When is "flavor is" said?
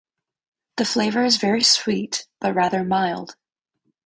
0.85-1.37